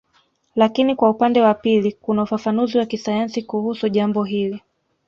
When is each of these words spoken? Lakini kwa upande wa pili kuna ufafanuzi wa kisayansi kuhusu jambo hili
Lakini 0.55 0.95
kwa 0.95 1.09
upande 1.09 1.41
wa 1.41 1.53
pili 1.53 1.91
kuna 1.91 2.23
ufafanuzi 2.23 2.77
wa 2.77 2.85
kisayansi 2.85 3.43
kuhusu 3.43 3.89
jambo 3.89 4.23
hili 4.23 4.61